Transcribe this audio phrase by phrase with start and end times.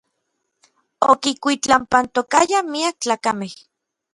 [1.11, 3.53] Okikuitlapantokayaj miak tlakamej.